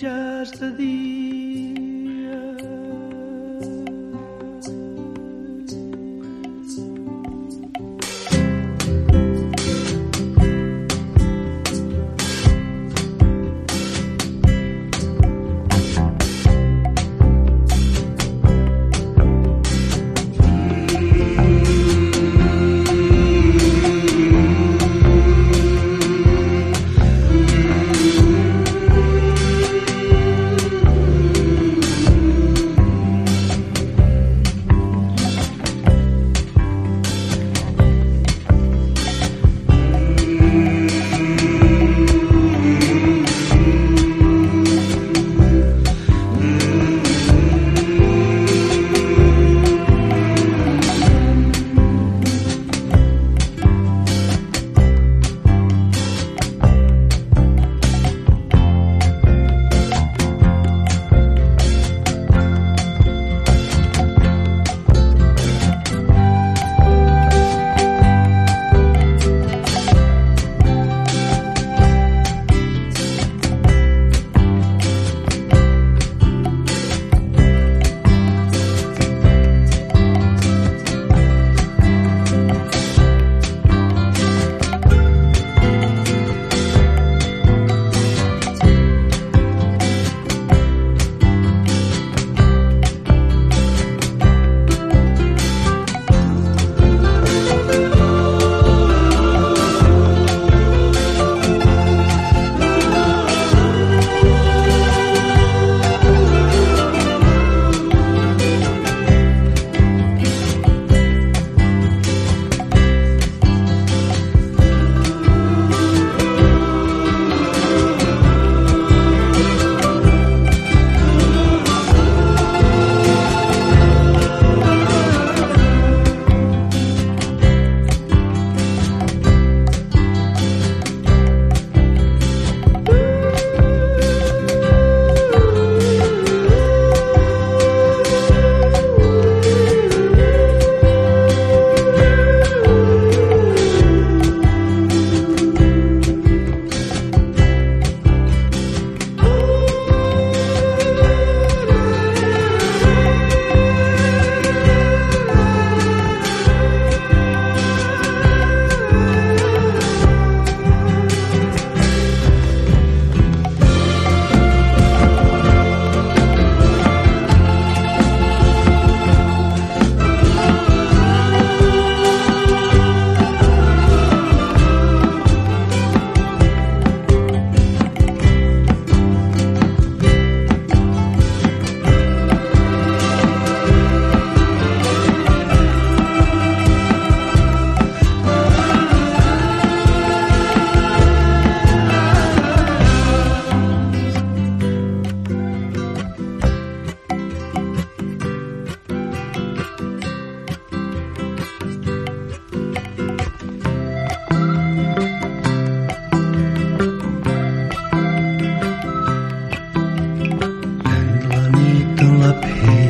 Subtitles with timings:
[0.00, 1.19] Que ja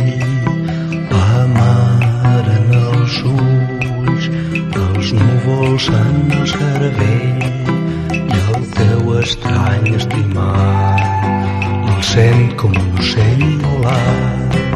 [0.00, 4.28] la pell, la mar en els ulls,
[4.82, 7.44] els núvols en el cervell
[8.14, 10.96] i el teu estrany estimar
[11.94, 14.69] el sent com un ocell volar.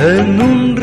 [0.00, 0.79] En un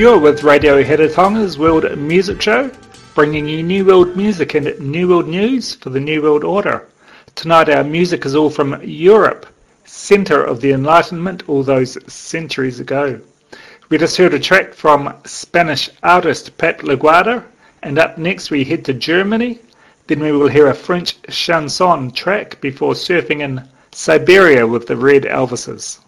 [0.00, 2.70] You're with Radio Heretaunga's World Music Show,
[3.14, 6.88] bringing you New World music and New World news for the New World Order.
[7.34, 9.44] Tonight our music is all from Europe,
[9.84, 13.20] centre of the Enlightenment all those centuries ago.
[13.90, 17.44] We just heard a track from Spanish artist Pat Laguarda,
[17.82, 19.58] and up next we head to Germany.
[20.06, 25.24] Then we will hear a French chanson track before surfing in Siberia with the Red
[25.24, 25.98] Elvises.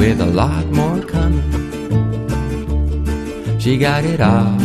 [0.00, 1.50] With a lot more coming.
[3.60, 4.56] She got it all.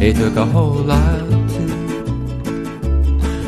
[0.00, 1.20] It took a whole lot
[1.54, 1.72] too.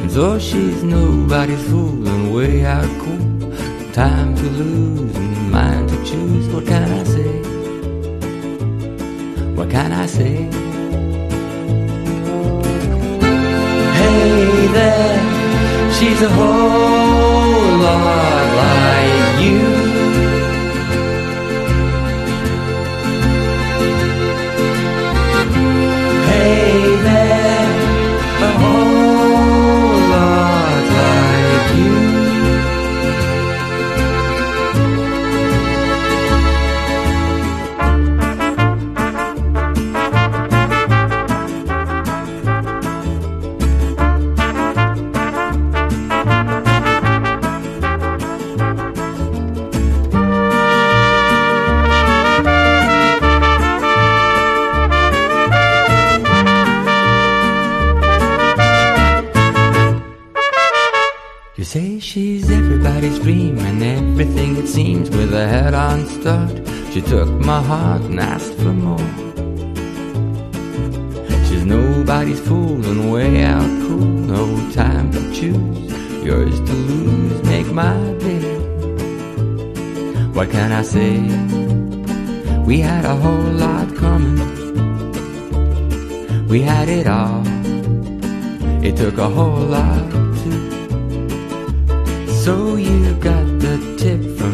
[0.00, 3.52] And so she's nobody's fool and way out cool.
[3.92, 6.46] Time to lose and mind to choose.
[6.54, 7.32] What can I say?
[9.56, 10.37] What can I say?
[13.99, 15.20] Hey there,
[15.96, 19.73] she's a whole lot like you.
[65.74, 66.50] Head start.
[66.92, 69.10] She took my heart and asked for more.
[71.46, 74.12] She's nobody's fool and way out cool.
[74.34, 75.92] No time to choose,
[76.24, 77.42] yours to lose.
[77.42, 78.58] Make my day.
[80.36, 81.14] What can I say?
[82.68, 84.38] We had a whole lot coming.
[86.48, 87.42] We had it all.
[88.88, 90.62] It took a whole lot too.
[92.44, 93.43] So you got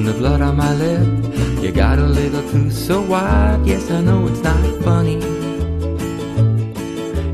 [0.01, 1.63] from the blood on my lip.
[1.63, 3.61] You got a little clue, so wide.
[3.67, 5.17] Yes, I know it's not funny.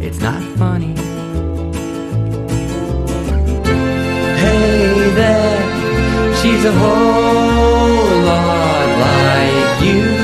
[0.04, 0.94] It's not funny.
[4.42, 10.15] Hey there, she's a whole lot like you.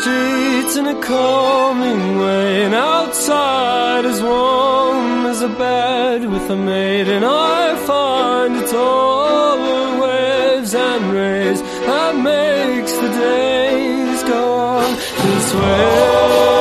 [0.00, 7.08] Streets in a calming way, and outside as warm as a bed with a maid.
[7.08, 14.94] And I find it's all the waves and rays that makes the days go on
[14.94, 16.57] this way.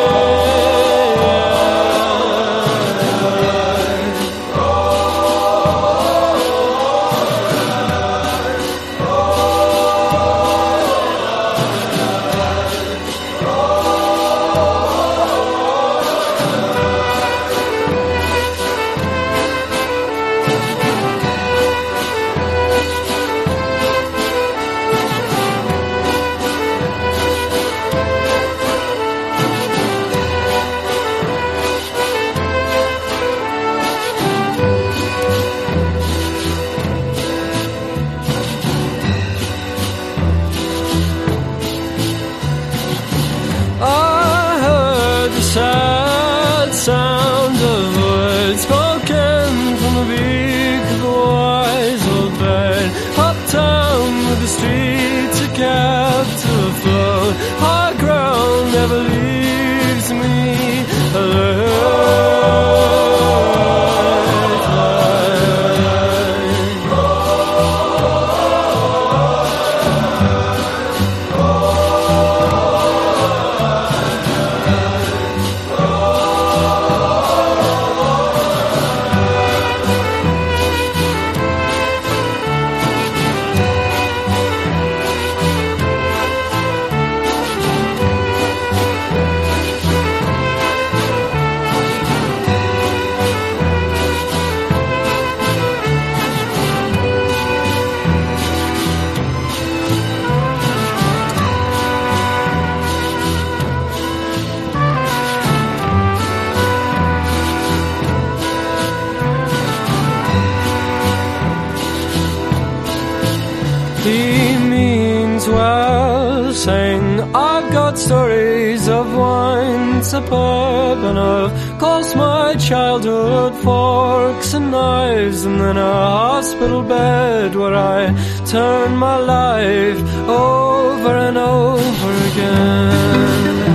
[120.26, 128.08] And of course my childhood forks and knives and then a hospital bed where I
[128.46, 133.67] turn my life over and over again.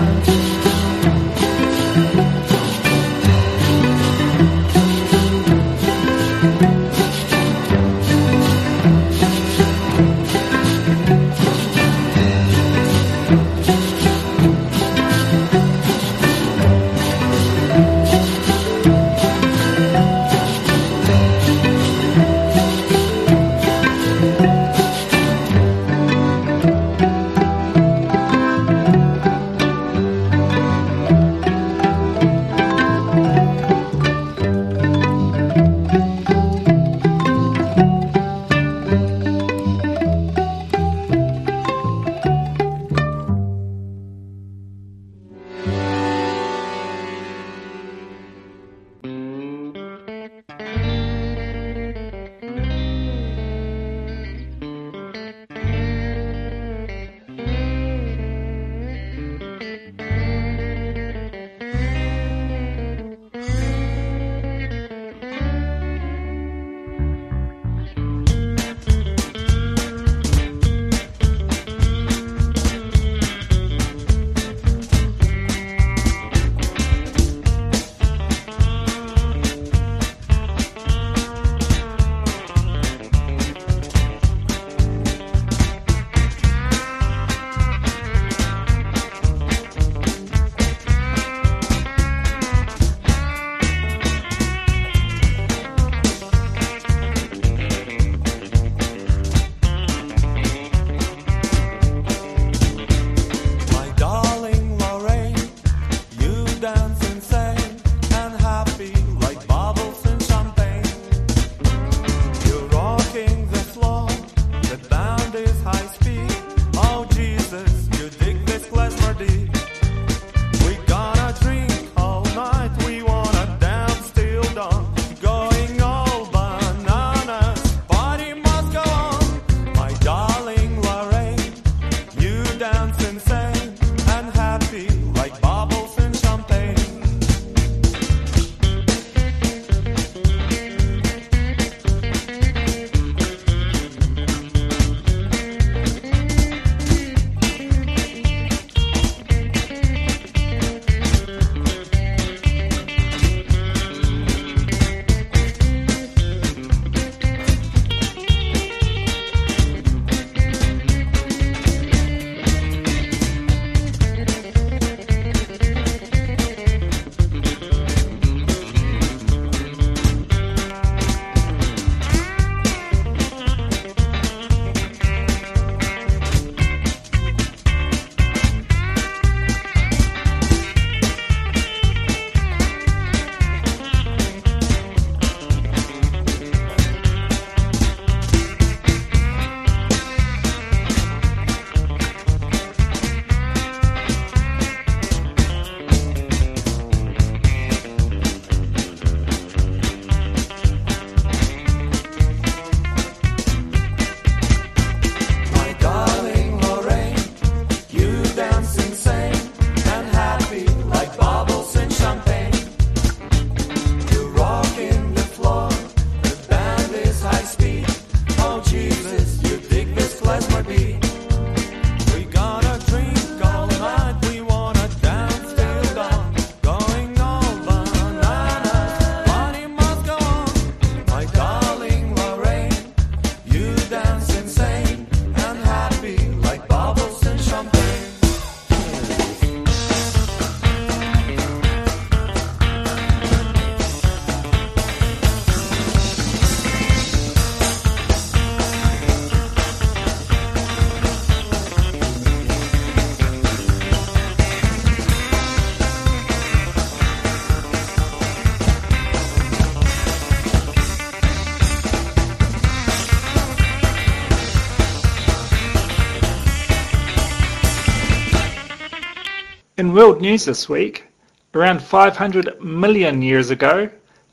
[269.79, 271.07] In world news this week,
[271.55, 273.89] around 500 million years ago,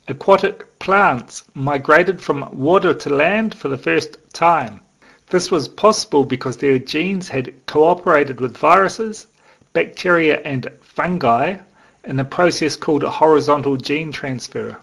[0.10, 4.82] aquatic plants migrated from water to land for the first time.
[5.30, 9.28] This was possible because their genes had cooperated with viruses,
[9.71, 11.56] bacteria and fungi
[12.04, 14.78] in a process called horizontal gene transfer.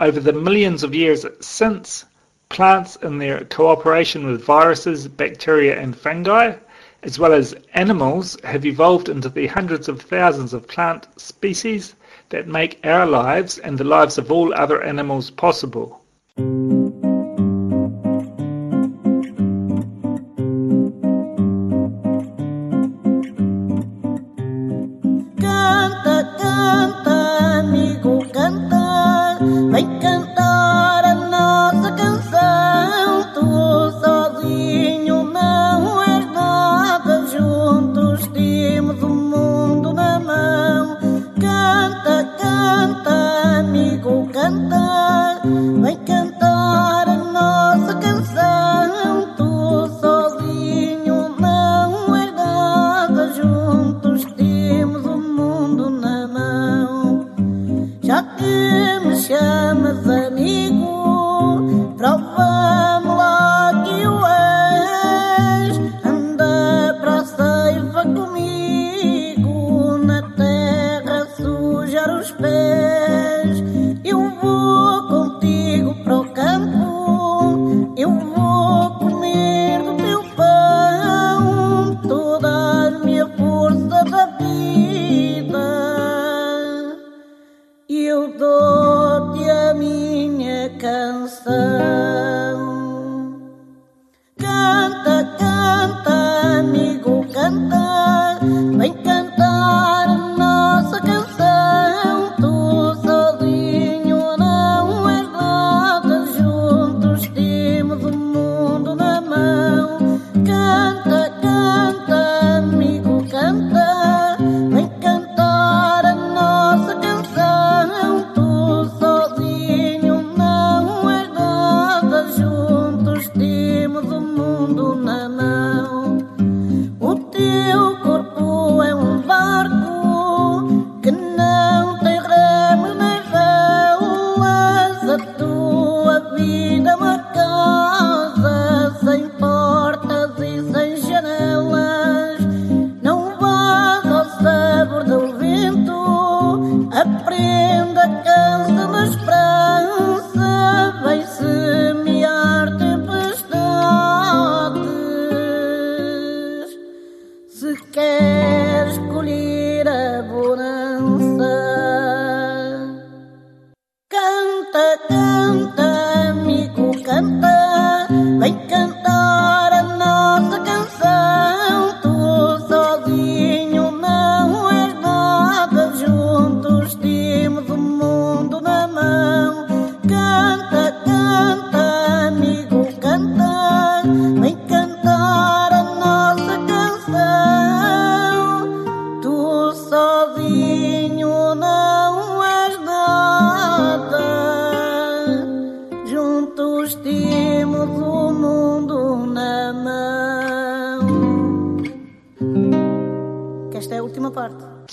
[0.00, 2.04] Over the millions of years since,
[2.50, 6.56] plants in their cooperation with viruses, bacteria and fungi
[7.04, 11.94] as well as animals, have evolved into the hundreds of thousands of plant species
[12.30, 16.02] that make our lives and the lives of all other animals possible.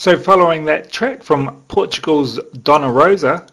[0.02, 3.46] So following that track from Portugal's Dona Rosa,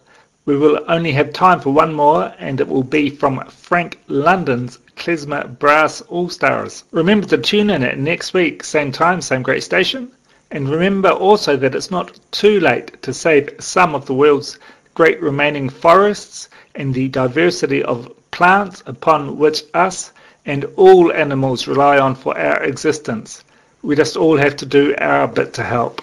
[0.47, 4.79] we will only have time for one more and it will be from Frank London's
[4.97, 6.85] Klezmer Brass All Stars.
[6.91, 10.11] Remember to tune in at next week, same time, same great station.
[10.51, 14.59] And remember also that it's not too late to save some of the world's
[14.95, 20.13] great remaining forests and the diversity of plants upon which us
[20.47, 23.45] and all animals rely on for our existence.
[23.83, 26.03] We just all have to do our bit to help.